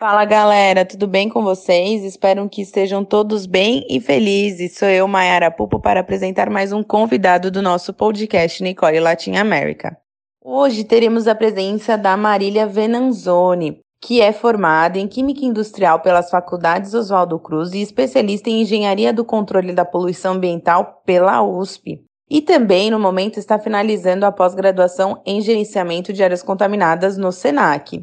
[0.00, 2.02] Fala galera, tudo bem com vocês?
[2.02, 4.78] Espero que estejam todos bem e felizes.
[4.78, 9.94] Sou eu, Mayara Pupo, para apresentar mais um convidado do nosso podcast Nicole Latin America.
[10.42, 16.94] Hoje teremos a presença da Marília Venanzoni, que é formada em Química Industrial pelas Faculdades
[16.94, 22.02] Oswaldo Cruz e especialista em Engenharia do Controle da Poluição Ambiental pela USP.
[22.30, 28.02] E também, no momento, está finalizando a pós-graduação em Gerenciamento de Áreas Contaminadas no SENAC.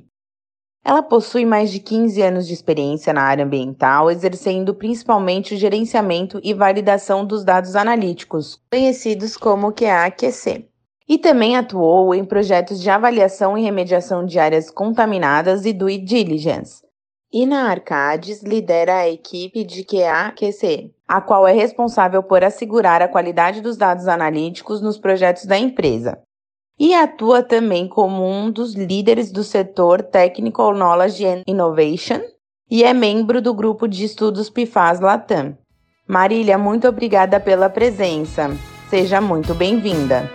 [0.88, 6.39] Ela possui mais de 15 anos de experiência na área ambiental, exercendo principalmente o gerenciamento
[6.41, 10.65] e validação dos dados analíticos, conhecidos como QA-QC.
[11.05, 16.81] E também atuou em projetos de avaliação e remediação de áreas contaminadas e due diligence.
[17.34, 23.09] E na Arcades lidera a equipe de QA-QC, a qual é responsável por assegurar a
[23.09, 26.17] qualidade dos dados analíticos nos projetos da empresa
[26.80, 32.22] e atua também como um dos líderes do setor Technical Knowledge and Innovation
[32.70, 35.58] e é membro do grupo de estudos PIFAS Latam.
[36.07, 38.49] Marília, muito obrigada pela presença.
[38.90, 40.29] Seja muito bem-vinda.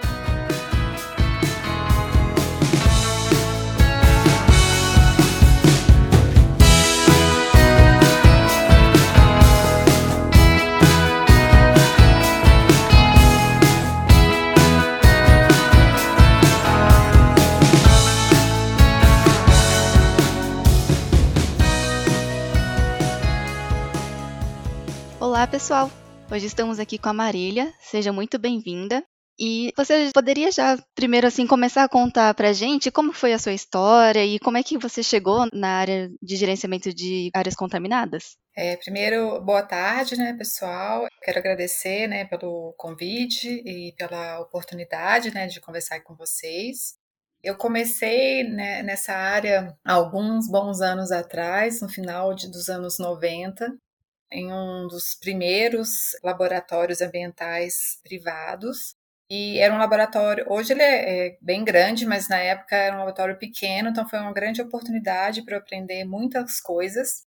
[25.52, 25.90] Pessoal!
[26.30, 27.74] Hoje estamos aqui com a Marília.
[27.78, 29.04] Seja muito bem-vinda.
[29.38, 33.52] E você poderia já, primeiro, assim, começar a contar pra gente como foi a sua
[33.52, 38.34] história e como é que você chegou na área de gerenciamento de áreas contaminadas?
[38.56, 41.06] É, primeiro, boa tarde, né, pessoal?
[41.22, 46.94] Quero agradecer, né, pelo convite e pela oportunidade, né, de conversar com vocês.
[47.44, 53.70] Eu comecei né, nessa área alguns bons anos atrás, no final de, dos anos 90,
[54.32, 58.94] em um dos primeiros laboratórios ambientais privados.
[59.30, 62.98] E era um laboratório, hoje ele é, é bem grande, mas na época era um
[62.98, 67.24] laboratório pequeno, então foi uma grande oportunidade para eu aprender muitas coisas.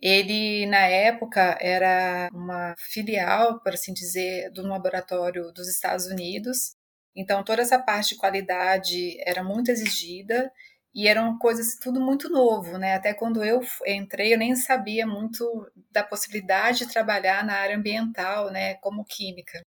[0.00, 6.76] Ele, na época, era uma filial, por assim dizer, de um laboratório dos Estados Unidos.
[7.16, 10.50] Então, toda essa parte de qualidade era muito exigida
[10.94, 12.94] e eram coisas tudo muito novo, né?
[12.94, 15.44] Até quando eu entrei, eu nem sabia muito
[15.90, 19.60] da possibilidade de trabalhar na área ambiental, né, como química.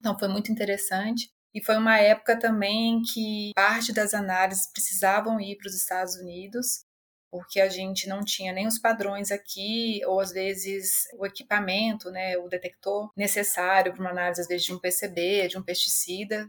[0.00, 1.28] Então foi muito interessante.
[1.54, 6.84] E foi uma época também que parte das análises precisavam ir para os Estados Unidos,
[7.30, 12.36] porque a gente não tinha nem os padrões aqui, ou às vezes o equipamento, né,
[12.38, 16.48] o detector necessário para uma análise, às vezes, de um PCB, de um pesticida,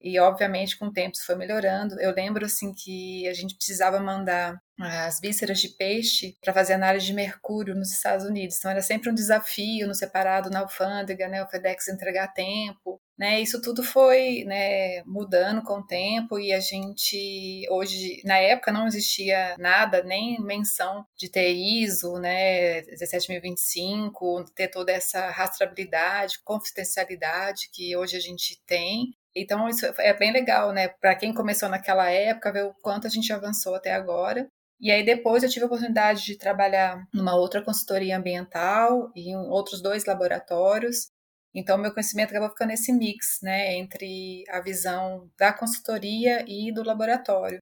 [0.00, 2.00] e obviamente com o tempo isso foi melhorando.
[2.00, 7.04] Eu lembro assim que a gente precisava mandar as vísceras de peixe para fazer análise
[7.04, 8.56] de mercúrio nos Estados Unidos.
[8.56, 13.00] Então era sempre um desafio no separado na alfândega, né, o FedEx entregar a tempo,
[13.18, 13.38] né?
[13.40, 18.86] Isso tudo foi, né, mudando com o tempo e a gente hoje, na época não
[18.86, 27.94] existia nada, nem menção de ter ISO, né, 17025, ter toda essa rastreabilidade, confidencialidade que
[27.94, 29.14] hoje a gente tem.
[29.34, 30.88] Então, isso é bem legal, né?
[30.88, 34.48] Para quem começou naquela época, ver o quanto a gente avançou até agora.
[34.80, 39.36] E aí depois eu tive a oportunidade de trabalhar numa outra consultoria ambiental e em
[39.36, 41.10] outros dois laboratórios.
[41.54, 46.82] Então, meu conhecimento acabou ficando nesse mix, né, entre a visão da consultoria e do
[46.84, 47.58] laboratório.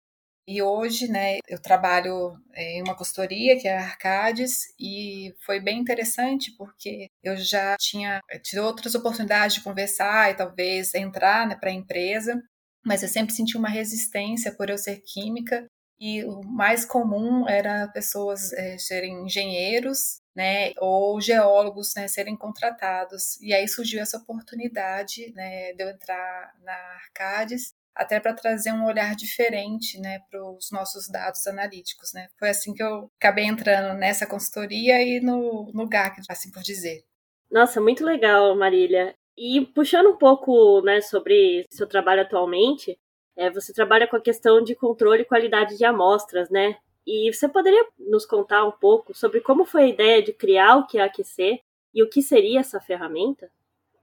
[0.51, 5.61] E hoje, né, eu trabalho é, em uma consultoria que é a Arcades e foi
[5.61, 11.55] bem interessante porque eu já tinha tido outras oportunidades de conversar e talvez entrar né,
[11.55, 12.43] para a empresa,
[12.83, 15.67] mas eu sempre senti uma resistência por eu ser química
[16.01, 23.39] e o mais comum era pessoas é, serem engenheiros, né, ou geólogos, né, serem contratados.
[23.43, 28.87] E aí surgiu essa oportunidade, né, de eu entrar na Arcades até para trazer um
[28.87, 32.13] olhar diferente né, para os nossos dados analíticos.
[32.15, 32.29] Né?
[32.39, 37.03] Foi assim que eu acabei entrando nessa consultoria e no, no GAC, assim por dizer.
[37.51, 39.17] Nossa, muito legal, Marília.
[39.37, 42.97] E puxando um pouco né, sobre seu trabalho atualmente,
[43.37, 46.77] é, você trabalha com a questão de controle e qualidade de amostras, né?
[47.07, 50.87] E você poderia nos contar um pouco sobre como foi a ideia de criar o
[50.87, 51.61] QAQC
[51.95, 53.51] e o que seria essa ferramenta?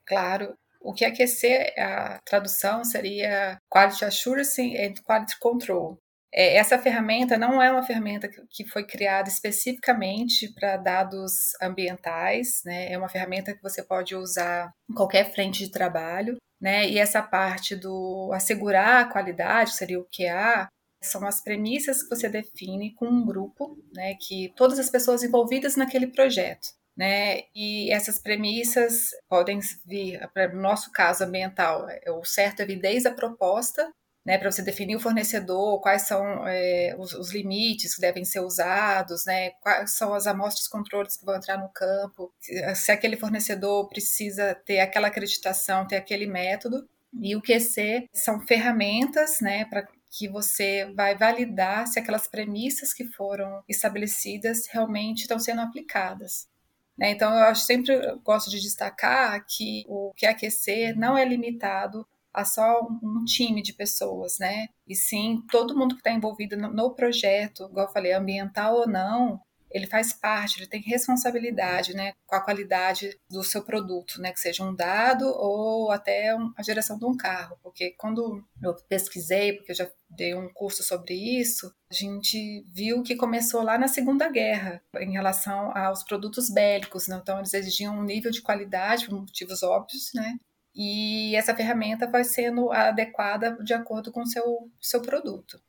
[0.05, 0.57] Claro.
[0.85, 5.97] O que aquecer, a tradução seria Quality Assurance and Quality Control.
[6.31, 12.91] É, essa ferramenta não é uma ferramenta que foi criada especificamente para dados ambientais, né?
[12.91, 16.87] É uma ferramenta que você pode usar em qualquer frente de trabalho, né?
[16.87, 20.67] E essa parte do assegurar a qualidade, seria o QA,
[21.01, 25.75] são as premissas que você define com um grupo, né, que todas as pessoas envolvidas
[25.75, 26.67] naquele projeto.
[26.97, 27.41] Né?
[27.53, 32.79] E essas premissas podem vir, para o nosso caso ambiental, é, o certo é vir
[32.79, 33.91] desde a proposta,
[34.25, 38.39] né, para você definir o fornecedor, quais são é, os, os, limites que devem ser
[38.39, 43.17] usados, né, quais são as amostras controles que vão entrar no campo, se, se aquele
[43.17, 46.89] fornecedor precisa ter aquela acreditação, ter aquele método.
[47.21, 53.05] E o QC são ferramentas né, para que você vai validar se aquelas premissas que
[53.05, 56.47] foram estabelecidas realmente estão sendo aplicadas.
[56.97, 57.11] Né?
[57.11, 62.81] Então, eu acho, sempre gosto de destacar que o QAQC não é limitado a só
[63.01, 64.67] um time de pessoas, né?
[64.85, 68.87] E sim, todo mundo que está envolvido no, no, projeto, igual eu falei, ambiental ou
[68.87, 69.39] não,
[69.75, 74.39] ele faz parte, ele tem responsabilidade, né, com a qualidade do seu produto, né, que
[74.39, 79.73] seja um dado ou até a geração de um carro, porque quando eu pesquisei, porque
[79.73, 84.29] eu já dei um curso sobre isso, a gente viu que começou lá na Segunda
[84.29, 87.19] Guerra, em relação aos produtos bélicos, né?
[87.21, 90.37] então eles exigiam um nível de qualidade, por motivos óbvios, né,
[90.73, 95.59] e essa ferramenta vai sendo adequada de acordo com o seu, seu produto.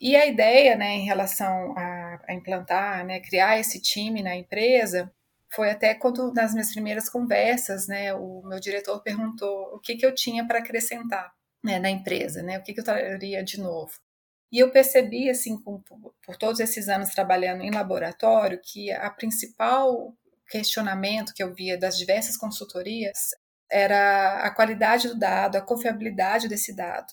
[0.00, 1.91] E a ideia, né, em relação a,
[2.26, 5.12] a implantar, né, criar esse time na empresa,
[5.54, 10.06] foi até quando nas minhas primeiras conversas, né, o meu diretor perguntou o que, que
[10.06, 11.32] eu tinha para acrescentar
[11.62, 13.92] né, na empresa, né, o que, que eu traria de novo.
[14.50, 20.14] E eu percebi, assim, com, por todos esses anos trabalhando em laboratório, que a principal
[20.50, 23.30] questionamento que eu via das diversas consultorias
[23.70, 27.06] era a qualidade do dado, a confiabilidade desse dado.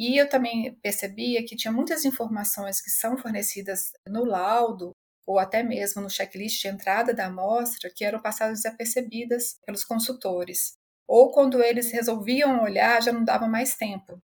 [0.00, 4.92] E eu também percebia que tinha muitas informações que são fornecidas no laudo
[5.26, 10.72] ou até mesmo no checklist de entrada da amostra que eram passadas desapercebidas pelos consultores.
[11.06, 14.18] Ou quando eles resolviam olhar, já não dava mais tempo.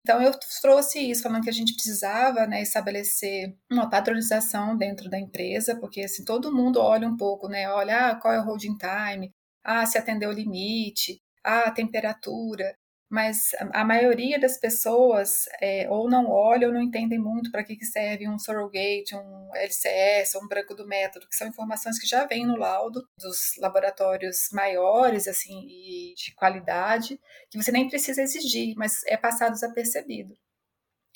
[0.00, 0.32] Então eu
[0.62, 6.00] trouxe isso, falando que a gente precisava né, estabelecer uma padronização dentro da empresa, porque
[6.00, 7.68] assim, todo mundo olha um pouco, né?
[7.68, 9.30] Olha ah, qual é o holding time,
[9.62, 12.74] ah, se atendeu o limite, ah, a temperatura
[13.12, 17.76] mas a maioria das pessoas é, ou não olha ou não entendem muito para que,
[17.76, 22.24] que serve um surrogate, um LCS um branco do método, que são informações que já
[22.24, 27.20] vêm no laudo dos laboratórios maiores assim e de qualidade,
[27.50, 30.34] que você nem precisa exigir, mas é passado desapercebido.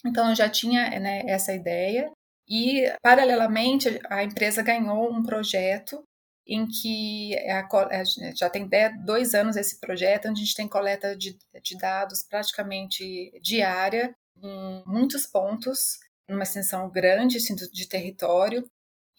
[0.05, 2.11] Então eu já tinha né, essa ideia
[2.47, 6.05] e paralelamente a empresa ganhou um projeto
[6.47, 8.05] em que é a, é,
[8.35, 8.69] já tem
[9.05, 14.83] dois anos esse projeto, onde a gente tem coleta de, de dados praticamente diária, em
[14.87, 15.99] muitos pontos,
[16.29, 18.69] numa extensão grande assim, de território,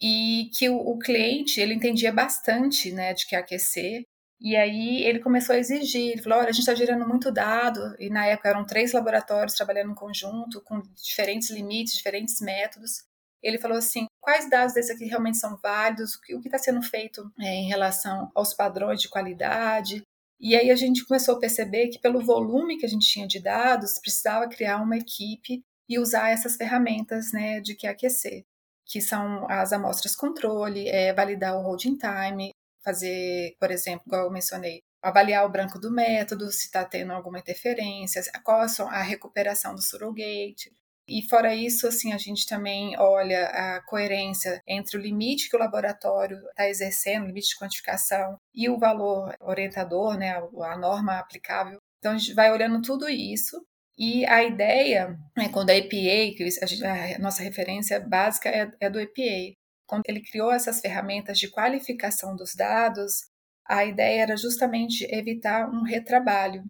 [0.00, 4.04] e que o, o, cliente ele entendia bastante né, de que aquecer,
[4.40, 7.94] e aí ele começou a exigir, ele falou, olha, a gente está gerando muito dado,
[7.98, 13.07] e na época eram três laboratórios trabalhando em conjunto, com diferentes limites, diferentes métodos,
[13.42, 17.30] ele falou assim: quais dados desses aqui realmente são válidos, o que está sendo feito
[17.40, 20.02] é, em relação aos padrões de qualidade.
[20.40, 23.40] E aí a gente começou a perceber que, pelo volume que a gente tinha de
[23.40, 28.44] dados, precisava criar uma equipe e usar essas ferramentas né, de QAQC,
[28.86, 32.52] que são as amostras controle, é, validar o holding time,
[32.84, 37.38] fazer, por exemplo, igual eu mencionei, avaliar o branco do método, se está tendo alguma
[37.38, 40.72] interferência, qual a recuperação do surrogate,
[41.08, 45.58] e fora isso, assim, a gente também olha a coerência entre o limite que o
[45.58, 51.78] laboratório está exercendo, o limite de quantificação, e o valor orientador, né, a norma aplicável.
[51.98, 53.56] Então a gente vai olhando tudo isso
[53.98, 56.48] e a ideia, né, quando a EPA, que
[56.84, 59.56] a, nossa referência básica é, é, do EPA,
[59.86, 63.28] quando ele criou essas ferramentas de qualificação dos dados,
[63.66, 66.62] a ideia era justamente evitar um retrabalho.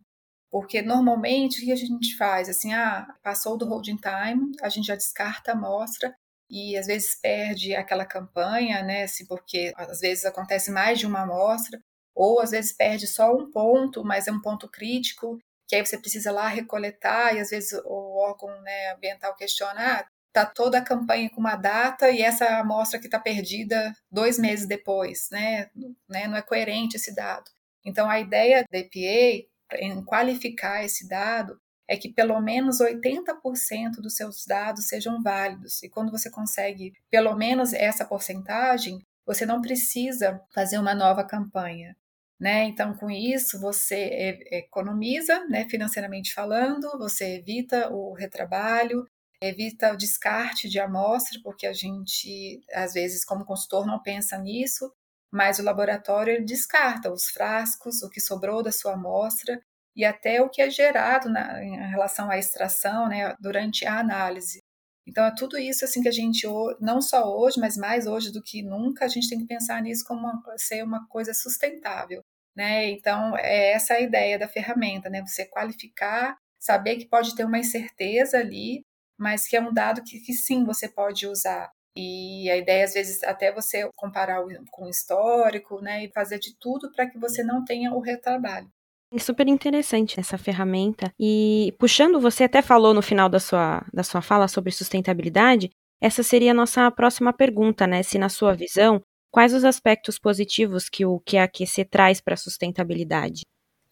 [0.51, 2.49] Porque normalmente o que a gente faz?
[2.49, 6.15] Assim, ah, passou do holding time, a gente já descarta a amostra
[6.51, 9.03] e às vezes perde aquela campanha, né?
[9.03, 11.79] Assim, porque às vezes acontece mais de uma amostra,
[12.15, 15.39] ou às vezes perde só um ponto, mas é um ponto crítico,
[15.69, 20.07] que aí você precisa lá recoletar, e às vezes o órgão né, ambiental questiona, ah,
[20.33, 24.67] tá toda a campanha com uma data e essa amostra que está perdida dois meses
[24.67, 25.71] depois, né?
[26.09, 26.27] né?
[26.29, 27.51] Não é coerente esse dado.
[27.85, 34.15] Então a ideia da EPA em qualificar esse dado é que pelo menos 80% dos
[34.15, 35.83] seus dados sejam válidos.
[35.83, 41.97] E quando você consegue pelo menos essa porcentagem, você não precisa fazer uma nova campanha.
[42.39, 42.65] Né?
[42.65, 49.05] Então, com isso, você economiza, né, financeiramente falando, você evita o retrabalho,
[49.43, 54.93] evita o descarte de amostra, porque a gente, às vezes, como consultor, não pensa nisso,
[55.33, 59.61] mas o laboratório descarta os frascos, o que sobrou da sua amostra
[59.95, 64.61] e até o que é gerado na, em relação à extração né, durante a análise.
[65.07, 66.47] Então é tudo isso assim que a gente
[66.81, 70.05] não só hoje, mas mais hoje do que nunca a gente tem que pensar nisso
[70.07, 72.23] como uma, ser uma coisa sustentável,
[72.55, 72.91] né?
[72.91, 75.23] Então é essa a ideia da ferramenta, né?
[75.23, 78.83] Você qualificar, saber que pode ter uma incerteza ali,
[79.19, 81.71] mas que é um dado que, que sim você pode usar.
[81.97, 86.57] E a ideia, às vezes, até você comparar com o histórico, né, e fazer de
[86.59, 88.71] tudo para que você não tenha o retrabalho.
[89.13, 91.11] É super interessante essa ferramenta.
[91.19, 96.23] E puxando, você até falou no final da sua, da sua fala sobre sustentabilidade, essa
[96.23, 98.03] seria a nossa próxima pergunta, né?
[98.03, 99.03] Se na sua visão,
[99.33, 103.43] quais os aspectos positivos que o QAQC traz para a sustentabilidade?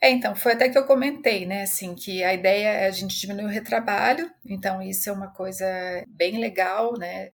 [0.01, 3.19] É, então, foi até que eu comentei, né, assim, que a ideia é a gente
[3.19, 5.67] diminuir o retrabalho, então isso é uma coisa
[6.07, 7.31] bem legal, né,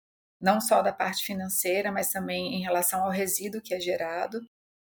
[0.41, 4.39] não só da parte financeira, mas também em relação ao resíduo que é gerado.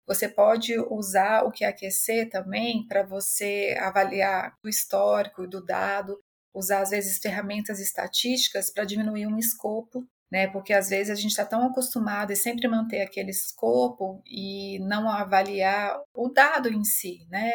[0.07, 6.19] Você pode usar o QAQC também para você avaliar o histórico do dado,
[6.55, 10.47] usar às vezes ferramentas estatísticas para diminuir um escopo, né?
[10.49, 15.09] Porque às vezes a gente está tão acostumado e sempre manter aquele escopo e não
[15.09, 17.53] avaliar o dado em si, né?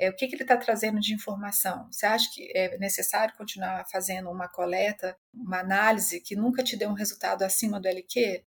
[0.00, 1.86] É, o que, que ele está trazendo de informação?
[1.92, 6.88] Você acha que é necessário continuar fazendo uma coleta, uma análise que nunca te deu
[6.88, 8.42] um resultado acima do LQ?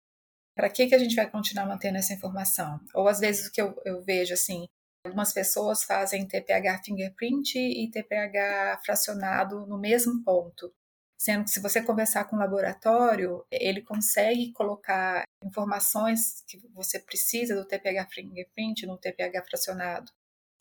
[0.57, 2.81] Para que, que a gente vai continuar mantendo essa informação?
[2.95, 4.67] Ou às vezes o que eu, eu vejo assim,
[5.05, 10.73] algumas pessoas fazem TPH fingerprint e TPH fracionado no mesmo ponto.
[11.21, 17.55] Sendo que se você conversar com o laboratório, ele consegue colocar informações que você precisa
[17.55, 20.11] do TPH fingerprint no TPH fracionado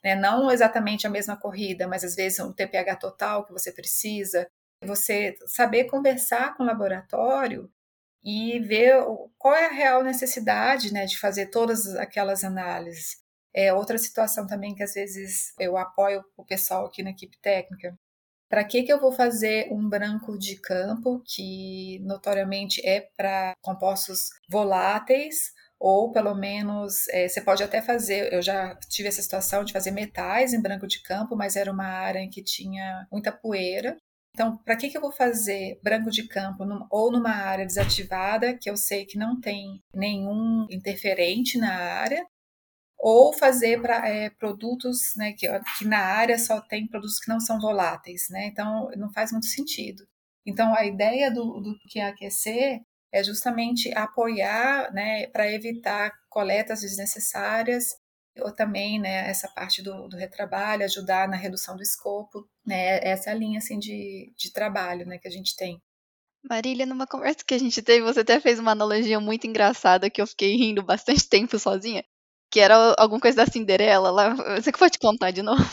[0.03, 0.15] né?
[0.15, 4.47] Não exatamente a mesma corrida, mas às vezes um TPH total que você precisa.
[4.83, 7.71] Você saber conversar com o laboratório
[8.23, 8.95] e ver
[9.37, 13.17] qual é a real necessidade né, de fazer todas aquelas análises.
[13.53, 17.97] É outra situação também que às vezes eu apoio o pessoal aqui na equipe técnica.
[18.49, 24.29] Para que, que eu vou fazer um branco de campo, que notoriamente é para compostos
[24.49, 28.31] voláteis, ou pelo menos é, você pode até fazer.
[28.31, 31.85] Eu já tive essa situação de fazer metais em branco de campo, mas era uma
[31.85, 33.97] área em que tinha muita poeira.
[34.31, 38.55] Então, para que, que eu vou fazer branco de campo num, ou numa área desativada,
[38.55, 42.23] que eu sei que não tem nenhum interferente na área,
[42.99, 45.47] ou fazer para é, produtos né, que,
[45.79, 48.45] que na área só tem produtos que não são voláteis, né?
[48.45, 50.03] Então, não faz muito sentido.
[50.45, 56.81] Então, a ideia do, do que é aquecer é justamente apoiar, né, para evitar coletas
[56.81, 57.97] desnecessárias,
[58.39, 63.31] ou também, né, essa parte do, do, retrabalho, ajudar na redução do escopo, né, essa
[63.31, 65.81] é linha, assim, de, de trabalho, né, que a gente tem.
[66.43, 70.21] Marília, numa conversa que a gente teve, você até fez uma analogia muito engraçada que
[70.21, 72.03] eu fiquei rindo bastante tempo sozinha,
[72.49, 74.33] que era alguma coisa da Cinderela lá.
[74.55, 75.63] Você que pode contar de novo?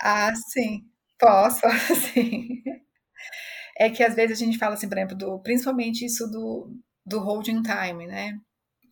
[0.00, 0.90] ah, sim.
[1.20, 1.60] Posso,
[2.12, 2.62] sim
[3.78, 6.70] é que às vezes a gente fala assim, por exemplo, do, principalmente isso do,
[7.06, 8.38] do holding time, né?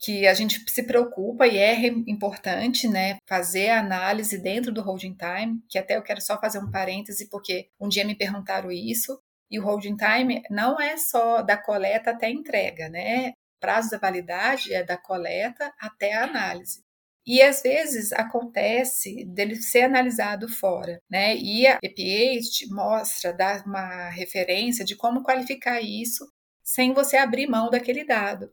[0.00, 5.16] Que a gente se preocupa e é importante, né, fazer a análise dentro do holding
[5.16, 9.20] time, que até eu quero só fazer um parêntese, porque um dia me perguntaram isso,
[9.50, 13.28] e o holding time não é só da coleta até a entrega, né?
[13.30, 16.82] O prazo da validade é da coleta até a análise.
[17.26, 21.36] E às vezes acontece dele ser analisado fora, né?
[21.36, 22.40] E a EPA
[22.74, 26.26] mostra, dá uma referência de como qualificar isso
[26.64, 28.50] sem você abrir mão daquele dado.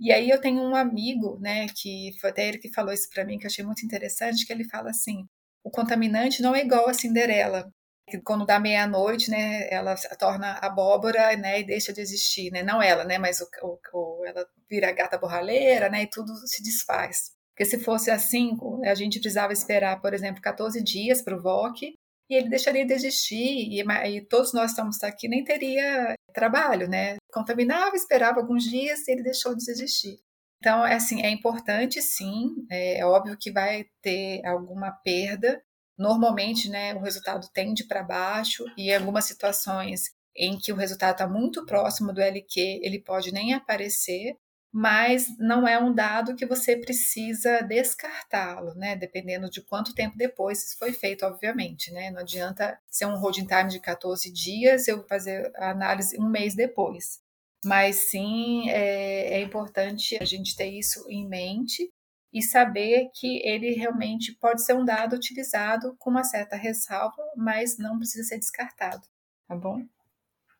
[0.00, 3.24] E aí eu tenho um amigo, né, que foi até ele que falou isso para
[3.24, 5.26] mim, que eu achei muito interessante, que ele fala assim:
[5.64, 7.72] o contaminante não é igual a Cinderela,
[8.08, 12.82] que quando dá meia-noite, né, ela torna abóbora, né, e deixa de existir, né, não
[12.82, 13.48] ela, né, mas o,
[13.94, 17.32] o, ela vira gata borralheira, né, e tudo se desfaz.
[17.52, 21.94] Porque se fosse assim, a gente precisava esperar, por exemplo, 14 dias para o VOC
[22.30, 27.16] e ele deixaria de existir e, e, todos nós estamos aqui nem teria trabalho, né?
[27.30, 30.18] Contaminava, esperava alguns dias e ele deixou de existir.
[30.58, 35.60] Então, é assim, é importante sim, é, é óbvio que vai ter alguma perda.
[35.98, 40.04] Normalmente, né, o resultado tende para baixo e algumas situações
[40.36, 44.36] em que o resultado está muito próximo do LQ, ele pode nem aparecer,
[44.72, 48.96] mas não é um dado que você precisa descartá-lo, né?
[48.96, 52.10] Dependendo de quanto tempo depois isso foi feito, obviamente, né?
[52.10, 56.54] Não adianta ser um holding time de 14 dias, eu fazer a análise um mês
[56.54, 57.20] depois.
[57.62, 61.92] Mas sim, é, é importante a gente ter isso em mente
[62.32, 67.76] e saber que ele realmente pode ser um dado utilizado com uma certa ressalva, mas
[67.76, 69.06] não precisa ser descartado,
[69.46, 69.84] tá bom?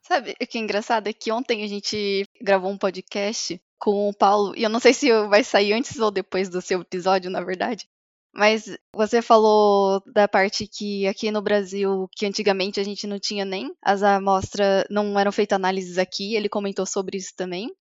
[0.03, 1.07] Sabe o que é engraçado?
[1.07, 4.95] É que ontem a gente gravou um podcast com o Paulo, e eu não sei
[4.95, 7.89] se vai sair antes ou depois do seu episódio, na verdade.
[8.33, 13.45] Mas você falou da parte que aqui no Brasil, que antigamente a gente não tinha
[13.45, 17.73] nem as amostras, não eram feitas análises aqui, ele comentou sobre isso também.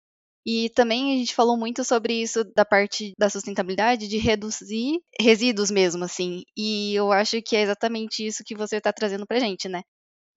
[0.47, 5.71] E também a gente falou muito sobre isso da parte da sustentabilidade, de reduzir resíduos
[5.71, 6.45] mesmo, assim.
[6.57, 9.83] E eu acho que é exatamente isso que você está trazendo pra gente, né?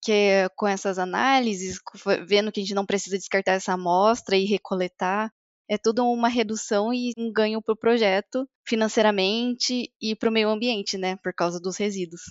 [0.03, 1.79] Que é com essas análises,
[2.27, 5.31] vendo que a gente não precisa descartar essa amostra e recoletar,
[5.69, 10.49] é tudo uma redução e um ganho para o projeto financeiramente e para o meio
[10.49, 11.15] ambiente, né?
[11.23, 12.21] Por causa dos resíduos.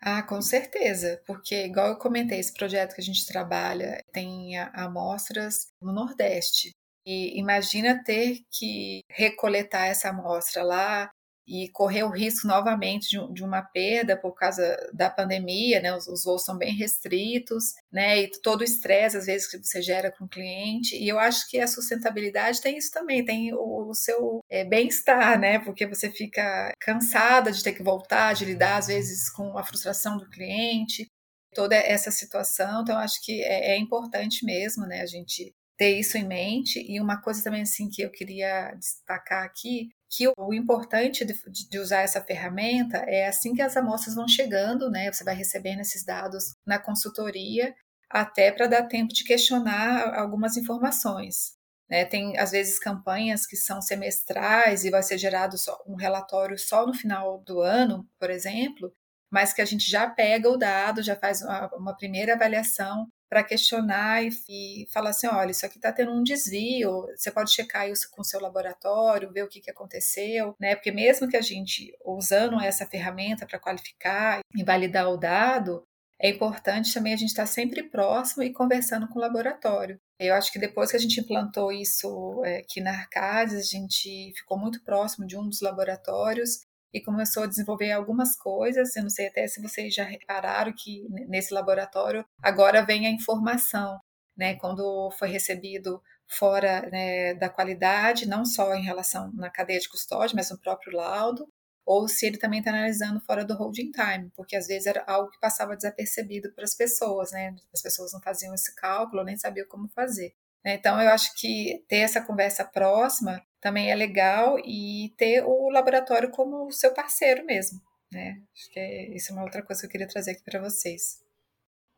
[0.00, 5.68] Ah, com certeza, porque igual eu comentei, esse projeto que a gente trabalha tem amostras
[5.80, 6.72] no Nordeste.
[7.06, 11.10] E imagina ter que recoletar essa amostra lá
[11.46, 15.94] e correr o risco novamente de, de, uma perda por causa da pandemia, né?
[15.94, 18.22] Os, os voos são bem restritos, né?
[18.22, 20.96] E todo o estresse às vezes que você gera com o cliente.
[20.96, 25.38] E eu acho que a sustentabilidade tem isso também, tem o, o seu é, bem-estar,
[25.38, 25.58] né?
[25.58, 30.16] Porque você fica cansada de ter que voltar, de lidar às vezes com a frustração
[30.16, 31.06] do cliente,
[31.54, 32.82] toda essa situação.
[32.82, 35.02] Então, acho que é, é importante mesmo, né?
[35.02, 36.84] A gente ter isso em mente.
[36.88, 41.34] E uma coisa também assim que eu queria destacar aqui que o importante de,
[41.68, 45.12] de, usar essa ferramenta é assim que as amostras vão chegando, né?
[45.12, 47.74] Você vai recebendo esses dados na consultoria,
[48.08, 51.56] até para dar tempo de questionar algumas informações.
[51.90, 52.04] Né?
[52.04, 56.86] Tem, às vezes, campanhas que são semestrais e vai ser gerado só, um relatório só
[56.86, 58.94] no final do ano, por exemplo,
[59.30, 63.44] mas que a gente já pega o dado, já faz uma, uma primeira avaliação para
[63.44, 67.88] questionar e, e, falar assim, olha, isso aqui está tendo um desvio, você pode checar
[67.88, 70.74] isso com o seu laboratório, ver o que, que aconteceu, né?
[70.74, 75.82] Porque mesmo que a gente, usando essa ferramenta para qualificar e validar o dado,
[76.20, 79.98] é importante também a gente estar tá sempre próximo e conversando com o laboratório.
[80.18, 84.32] Eu acho que depois que a gente implantou isso é, aqui na Arcades, a gente
[84.36, 86.60] ficou muito próximo de um dos laboratórios
[86.94, 88.94] e começou a desenvolver algumas coisas.
[88.94, 93.98] Eu não sei até se vocês já repararam que nesse laboratório agora vem a informação,
[94.36, 94.54] né?
[94.54, 100.36] Quando foi recebido fora né, da qualidade, não só em relação na cadeia de custódia,
[100.36, 101.46] mas no próprio laudo,
[101.84, 105.30] ou se ele também está analisando fora do holding time, porque às vezes era algo
[105.30, 107.54] que passava desapercebido para as pessoas, né?
[107.74, 110.32] As pessoas não faziam esse cálculo, nem sabiam como fazer.
[110.64, 110.74] Né?
[110.74, 116.30] Então, eu acho que ter essa conversa próxima também é legal e ter o laboratório
[116.30, 117.80] como seu parceiro mesmo.
[118.12, 118.42] Né?
[118.52, 121.24] Acho que é, isso é uma outra coisa que eu queria trazer aqui para vocês.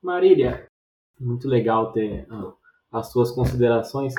[0.01, 0.69] Marília,
[1.19, 2.55] muito legal ter ah,
[2.93, 4.15] as suas considerações.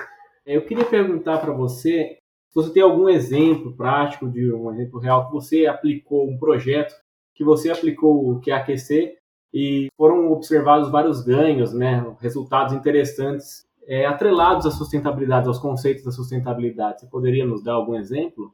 [0.45, 2.17] Eu queria perguntar para você
[2.49, 6.93] se você tem algum exemplo prático de um exemplo real que você aplicou um projeto
[7.33, 9.15] que você aplicou o QAQC
[9.53, 16.12] e foram observados vários ganhos, né, resultados interessantes é, atrelados à sustentabilidade, aos conceitos da
[16.12, 17.02] sustentabilidade.
[17.02, 18.54] Você poderia nos dar algum exemplo?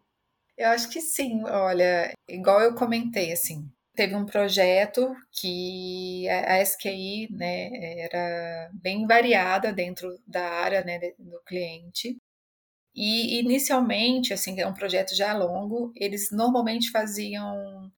[0.56, 1.44] Eu acho que sim.
[1.46, 7.70] Olha, igual eu comentei, assim, teve um projeto que a SQI né,
[8.04, 12.16] era bem variada dentro da área né, do cliente.
[12.96, 17.92] E inicialmente, assim, é um projeto já longo, eles normalmente faziam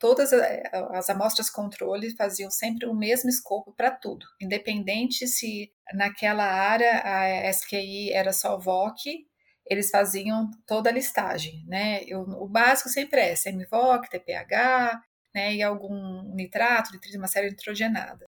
[0.00, 7.02] todas as amostras controle faziam sempre o mesmo escopo para tudo, independente se naquela área
[7.04, 9.26] a SQI era só VOC,
[9.66, 12.02] eles faziam toda a listagem, né?
[12.04, 15.02] Eu, o básico sempre é CMVOC, TPH,
[15.34, 15.54] né?
[15.54, 18.26] E algum nitrato, nitrito, uma série nitrogenada.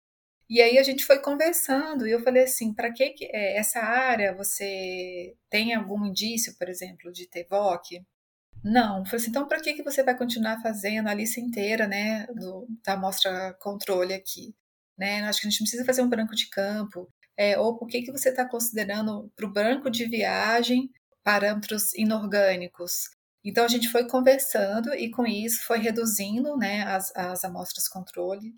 [0.51, 4.35] E aí a gente foi conversando e eu falei assim, para que é, essa área
[4.35, 8.03] você tem algum indício, por exemplo, de TVOC?
[8.65, 12.27] Não, falei assim, então para que, que você vai continuar fazendo a lista inteira, né,
[12.27, 14.55] do, da amostra controle aqui?
[14.97, 15.23] Né?
[15.23, 18.11] Acho que a gente precisa fazer um branco de campo, é, ou por que, que
[18.11, 20.91] você está considerando para o branco de viagem
[21.23, 23.11] parâmetros inorgânicos?
[23.45, 28.53] Então a gente foi conversando e com isso foi reduzindo né, as, as amostras controle.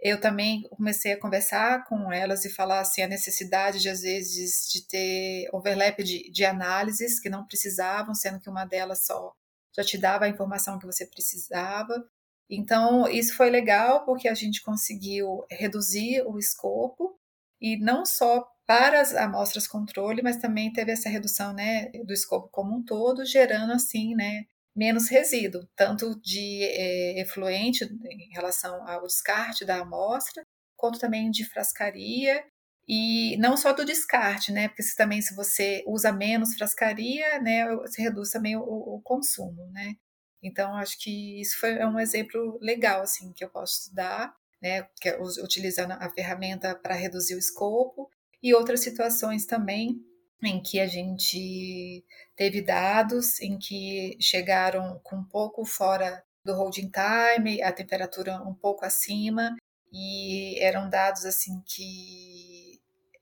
[0.00, 4.68] Eu também comecei a conversar com elas e falar assim, a necessidade de, às vezes,
[4.70, 9.32] de ter overlap de, de análises que não precisavam, sendo que uma delas só
[9.76, 12.06] já te dava a informação que você precisava.
[12.48, 17.18] Então, isso foi legal porque a gente conseguiu reduzir o escopo
[17.60, 22.48] e não só para as amostras controle, mas também teve essa redução né, do escopo
[22.50, 29.06] como um todo, gerando assim né, menos resíduo, tanto de é, efluente em relação ao
[29.06, 30.42] descarte da amostra,
[30.76, 32.44] quanto também de frascaria
[32.88, 34.68] e não só do descarte, né?
[34.68, 39.66] Porque se, também se você usa menos frascaria, né, você reduz também o, o consumo,
[39.72, 39.96] né?
[40.42, 44.86] Então acho que isso foi é um exemplo legal assim que eu posso dar, né?
[45.04, 48.10] É utilizando a ferramenta para reduzir o escopo
[48.42, 49.98] e outras situações também
[50.42, 52.04] em que a gente
[52.36, 58.54] teve dados em que chegaram com um pouco fora do holding time, a temperatura um
[58.54, 59.56] pouco acima,
[59.90, 62.53] e eram dados assim que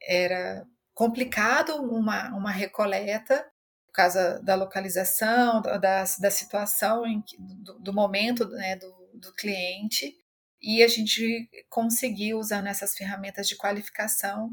[0.06, 3.46] era complicado uma, uma recoleta
[3.86, 10.16] por causa da localização, da, da situação, em, do, do momento né, do, do cliente,
[10.62, 14.50] e a gente conseguiu, usando essas ferramentas de qualificação,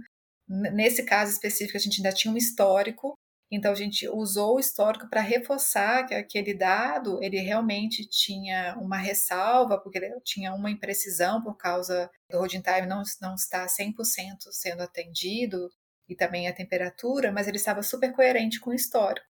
[0.47, 3.13] nesse caso específico, a gente ainda tinha um histórico,
[3.51, 8.97] então a gente usou o histórico para reforçar que aquele dado ele realmente tinha uma
[8.97, 14.51] ressalva, porque ele tinha uma imprecisão por causa do holding time não, não estar 100%
[14.51, 15.69] sendo atendido,
[16.09, 19.27] e também a temperatura, mas ele estava super coerente com o histórico.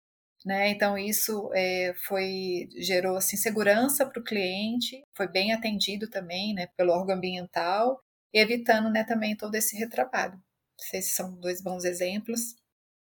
[0.44, 0.70] Né?
[0.70, 6.66] Então isso é, foi gerou assim segurança para o cliente, foi bem atendido também, né,
[6.76, 8.00] pelo órgão ambiental,
[8.32, 10.36] evitando, né, também todo esse retrabalho.
[10.92, 12.56] Esses são dois bons exemplos.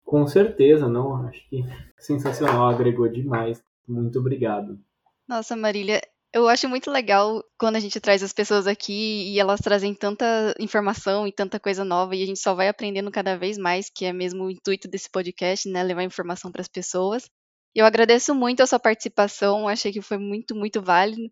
[0.04, 1.28] Com certeza, não.
[1.28, 1.63] Acho que
[1.98, 3.63] sensacional, agregou demais.
[3.88, 4.80] Muito obrigado.
[5.28, 6.02] Nossa, Marília,
[6.34, 10.54] eu acho muito legal quando a gente traz as pessoas aqui e elas trazem tanta
[10.60, 14.06] informação e tanta coisa nova e a gente só vai aprendendo cada vez mais, que
[14.06, 17.30] é mesmo o intuito desse podcast, né, levar informação para as pessoas.
[17.76, 21.32] Eu agradeço muito a sua participação, achei que foi muito, muito válido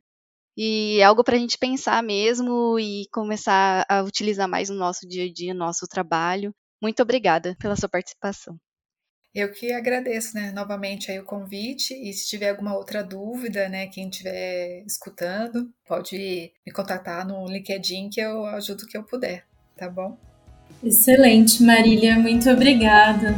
[0.57, 5.07] e é algo para a gente pensar mesmo e começar a utilizar mais no nosso
[5.07, 6.53] dia a dia, no nosso trabalho.
[6.81, 8.57] Muito obrigada pela sua participação.
[9.33, 13.87] Eu que agradeço, né, novamente aí o convite e se tiver alguma outra dúvida, né,
[13.87, 19.45] quem estiver escutando, pode me contatar no LinkedIn que eu ajudo o que eu puder,
[19.77, 20.17] tá bom?
[20.83, 23.35] Excelente, Marília, muito obrigada.